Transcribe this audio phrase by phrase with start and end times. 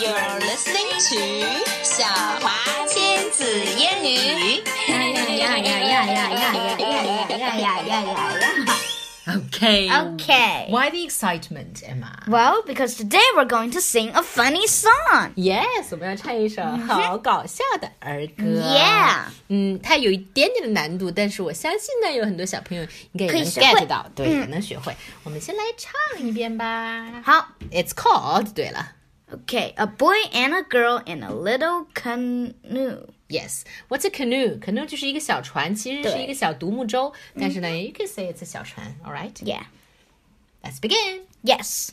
[0.00, 1.24] You're listening to
[1.82, 2.04] 小
[2.40, 3.44] 华千子
[3.76, 4.62] 烟女。
[9.26, 9.90] Okay.
[9.90, 10.66] Okay.
[10.70, 12.16] Why the excitement, Emma?
[12.28, 15.32] Well, because today we're going to sing a funny song.
[15.34, 18.44] Yes，我们要唱一首好搞笑的儿歌。
[18.44, 19.24] Yeah.
[19.48, 24.94] 嗯，它有一点点的难度，但是我相信呢，有很多小朋友应该也能 get 到，对，也能学会。
[25.24, 27.20] 我们先来唱一遍吧。
[27.24, 28.52] 好，It's called。
[28.54, 28.92] 对了。
[29.33, 33.07] Okay, a boy and a girl in a little canoe.
[33.29, 38.95] ，Yes，What's a canoe？canoe 就是一个小船，其实是对一个小独木舟，但是呢，you can say it's a 小船。
[39.03, 39.63] All right，let's Yeah.
[40.79, 41.21] begin。
[41.43, 41.89] Yes.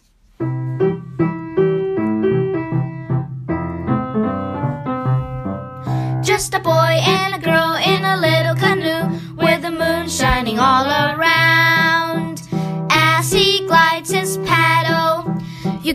[6.23, 7.75] Just a boy and a girl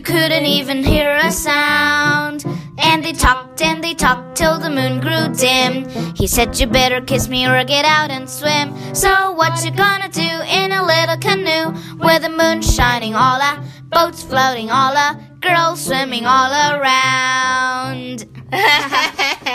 [0.00, 2.44] couldn't even hear a sound.
[2.78, 5.88] And they talked and they talked till the moon grew dim.
[6.14, 8.74] He said, You better kiss me or get out and swim.
[8.94, 13.62] So, what you gonna do in a little canoe with the moon shining all a
[13.88, 18.26] boats floating all a girls swimming all around?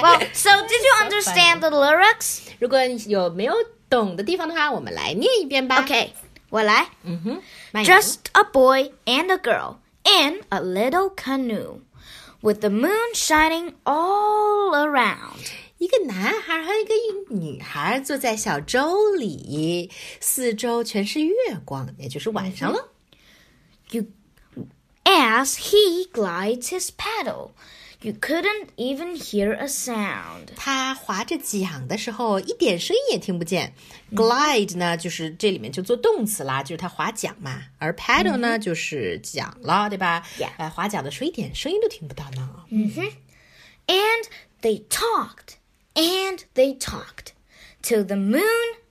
[0.01, 2.41] well, so did you understand the lyrics?
[2.59, 3.53] 如果你有没有
[3.89, 5.81] 懂的地方的话，我们来念一遍吧。
[5.81, 6.09] Okay,
[6.49, 6.87] 我来。
[7.03, 9.75] 嗯哼，慢一点 Just a boy and a girl
[10.15, 11.81] in a little canoe
[12.41, 15.51] with the moon shining all around.
[15.77, 16.93] 一个男孩和一个
[17.29, 21.33] 女孩坐在小舟里，四周全是月
[21.65, 22.89] 光，也就是晚上了。
[23.89, 24.05] You,
[25.03, 27.51] as he glides his paddle,
[28.05, 30.47] you couldn't even hear a sound.
[30.55, 33.73] 他划着桨的时候，一点声音也听不见。
[34.13, 37.63] Glide 呢，就是这里面就做动词啦，就是他划桨嘛。
[37.77, 42.49] 而 paddle 呢，就是桨了，对吧 Yeah 呃，划桨的时候一点声音都听不到呢。
[43.87, 44.25] And
[44.61, 45.57] they talked
[45.95, 47.33] and they talked
[47.81, 48.41] till the moon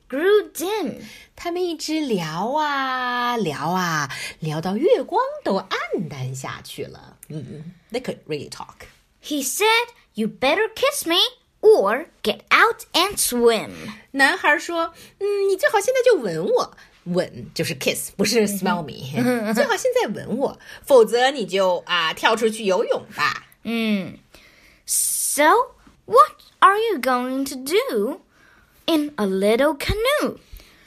[0.08, 1.02] grew dim.
[1.36, 4.10] 他们一直聊啊聊啊，
[4.40, 5.78] 聊到月光都暗
[6.08, 7.16] 淡下去了。
[7.28, 8.86] 嗯，They could really talk.
[9.24, 11.18] He said, You better kiss me
[11.62, 13.70] or get out and swim.
[14.12, 19.54] 男孩说：“嗯，你最好现在就吻我，吻就是 kiss，不是 smell me。
[19.54, 23.46] 最好现在吻我，否则你就啊跳出去游泳吧。
[24.84, 25.74] So,
[26.06, 28.20] what are you going to do
[28.86, 30.38] in a little canoe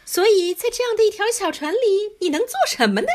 [0.05, 3.07] 所以在这样的一条小船里，你能做什么呢？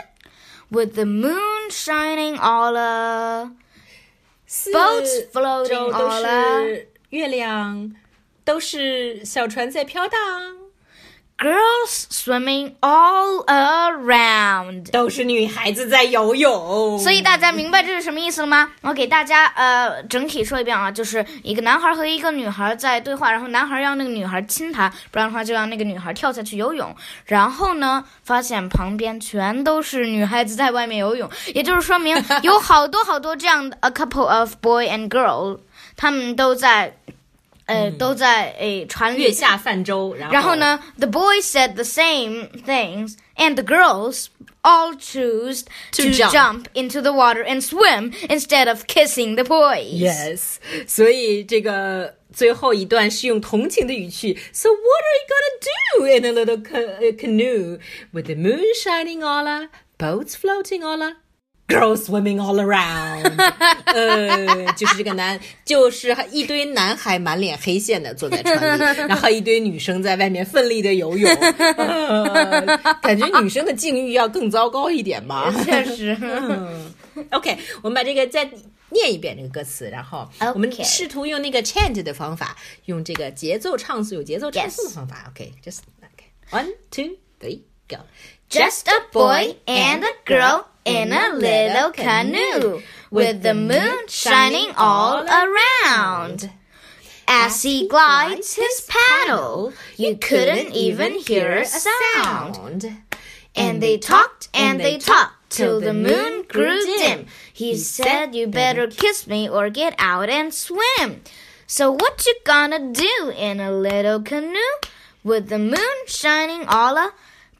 [0.70, 3.52] with the moon shining all a
[4.45, 7.95] 四 Boats floating 周都是月亮，
[8.43, 10.62] 都是小船在飘荡，
[11.43, 14.89] girls swimming all around?
[14.91, 16.97] 都是女孩子在游泳。
[16.99, 18.71] 所以大家明白这是什么意思了吗？
[18.81, 26.95] 我给大家呃整体说一遍啊，就是一个男孩和一个女孩在对话，然后男孩让那个女孩亲他，不然的话就让那个女孩跳下去游泳。
[27.25, 35.59] 然后呢，发现旁边全都是女孩子在外面游泳，也就是说明有好多好多这样的 a couple of boy and girl，
[35.97, 36.95] 他们都在
[37.66, 44.28] 呃、都在诶船里月下泛舟，然后然后呢，the boys said the same things, and the girls
[44.62, 46.32] all choose To to, jump.
[46.32, 46.66] jump.
[46.74, 49.92] into the water and swim instead of kissing the boys.
[49.92, 54.36] Yes，所以这个最后一段是用同情的语气。
[54.52, 57.78] So what are you gonna do in a little ca uh, canoe
[58.12, 61.16] with the moon shining all a, boats floating all a,
[61.67, 63.33] girls swimming all around？
[63.85, 71.31] 呃，就是这个男，就是一堆男孩满脸黑线的坐在船里，然后一堆女生在外面奋力的游泳。
[71.77, 75.53] 呃感觉女生的境遇要更糟糕一点吧？
[75.63, 76.17] 确实。
[77.31, 78.49] OK，我们把这个再
[78.89, 85.25] 念一遍这个歌词，然后我们试图用那个 chant 的方法，用这个节奏唱诵、有节奏唱诵的方法。
[85.29, 87.97] OK，just、OK，one two three go。
[88.49, 96.51] Just a boy and a girl in a little canoe with the moon shining all around.
[97.27, 102.97] As he glides his paddle, you couldn't even hear a sound.
[103.55, 107.27] And they talked and they talked till the moon grew dim.
[107.53, 111.21] He said, You better kiss me or get out and swim.
[111.67, 114.75] So, what you gonna do in a little canoe
[115.23, 117.13] with the moon shining all a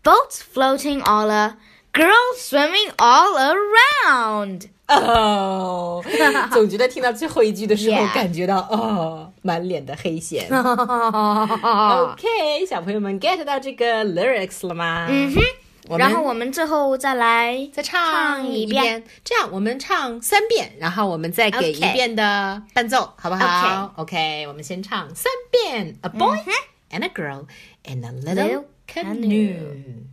[0.04, 1.58] boats floating all a
[1.94, 4.68] girls swimming all around?
[4.88, 6.04] 哦，
[6.52, 10.48] 总觉得听到最后一句的时候感觉到哦，满脸的黑线。
[10.52, 15.08] OK，小朋友们 get 到这个 lyrics 了吗？
[15.10, 15.42] 嗯哼。
[15.98, 19.04] 然后我们最后再来再唱唱一一遍。
[19.26, 26.38] 这样我们唱三遍，然后我们再给一遍的伴奏好不好？OK，我们先唱三遍：A boy
[26.92, 27.46] and a girl
[27.84, 30.13] in a Little canoe。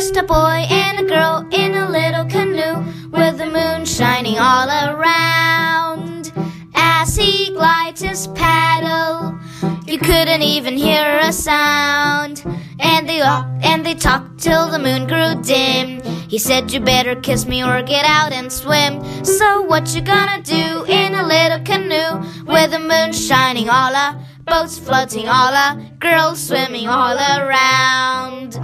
[0.00, 4.66] Just a boy and a girl in a little canoe with the moon shining all
[4.66, 6.32] around.
[6.74, 9.38] As he glides his paddle,
[9.86, 12.42] you couldn't even hear a sound.
[12.78, 16.00] And they walked and they talked till the moon grew dim.
[16.30, 19.04] He said, You better kiss me or get out and swim.
[19.22, 24.18] So, what you gonna do in a little canoe with the moon shining all a
[24.46, 28.59] boats floating all a girls swimming all around?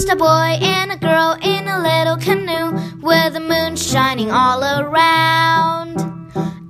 [0.00, 4.64] Just a boy and a girl in a little canoe with the moon shining all
[4.64, 6.00] around.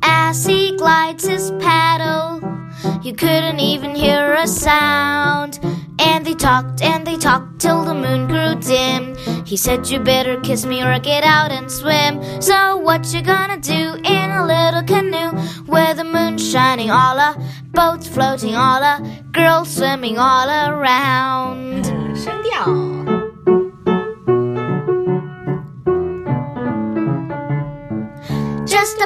[0.02, 2.40] As he glides his paddle,
[3.04, 5.60] you couldn't even hear a sound.
[6.00, 9.14] And they talked and they talked till the moon grew dim.
[9.46, 12.42] He said, You better kiss me or get out and swim.
[12.42, 15.30] So, what you gonna do in a little canoe
[15.68, 17.36] with the moon shining all a
[17.70, 21.99] boats floating all a girls swimming all around?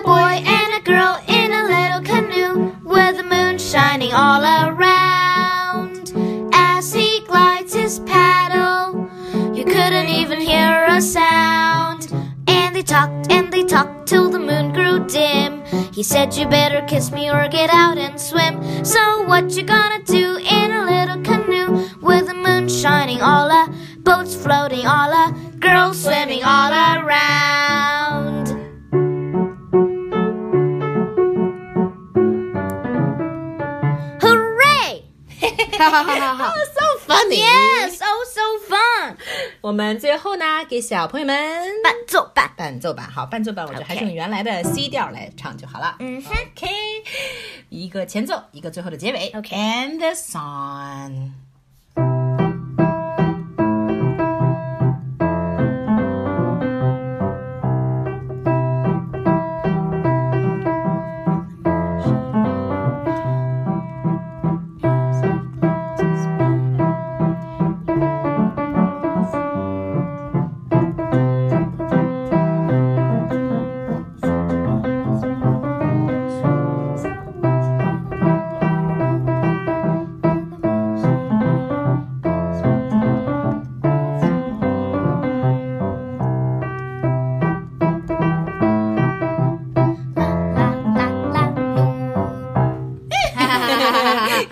[0.05, 6.13] Boy and a girl in a little canoe with the moon shining all around.
[6.53, 9.09] As he glides his paddle,
[9.55, 12.13] you couldn't even hear a sound.
[12.47, 15.65] And they talked and they talked till the moon grew dim.
[15.95, 18.85] He said, You better kiss me or get out and swim.
[18.85, 23.73] So, what you gonna do in a little canoe with the moon shining all a
[24.01, 27.24] boats floating all a girls swimming all around?
[36.75, 37.41] so funny.
[37.41, 39.17] yes, oh so fun!
[39.61, 41.37] 我们最后呢，给小朋友们
[41.83, 42.51] 伴奏版。
[42.57, 45.97] 伴奏版，好，伴奏版我觉得还是用原来的 C 调来唱就好了。
[45.99, 46.67] 嗯哼 OK，
[47.69, 49.33] 一个前奏，一个最后的结尾。
[49.35, 51.44] OK And the song。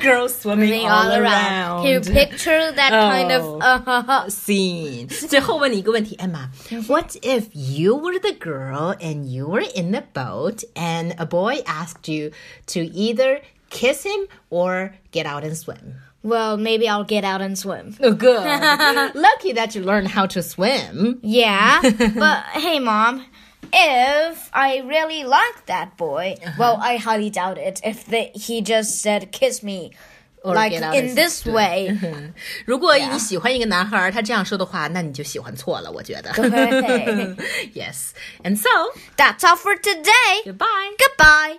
[0.02, 1.84] Girls swimming all around.
[1.84, 3.60] Can you picture that kind of Oh.
[3.62, 5.08] uh, scene.
[5.08, 11.62] 最后问你一个问题，Emma。What if you were the girl and you were in the boat and a boy
[11.66, 12.32] asked you
[12.68, 15.96] to either kiss him or get out and swim?
[16.24, 17.96] Well, maybe I'll get out and swim.
[18.02, 18.44] Oh, good.
[19.16, 21.20] Lucky that you learned how to swim.
[21.22, 23.24] Yeah, but hey, mom.
[23.74, 27.82] If I really like that boy, well, I highly doubt it.
[27.84, 29.92] If the, he just said kiss me,
[30.44, 31.54] Or like get out in and this swim.
[31.54, 32.32] way.
[32.66, 36.32] 如果你喜欢一个男孩，他这样说的话，那你就喜欢错了，我觉得。
[36.32, 36.50] 对
[37.74, 38.12] yes.
[38.44, 38.70] And so,
[39.18, 40.44] That's all for today.
[40.46, 40.96] goodbye.
[40.98, 41.58] Goodbye.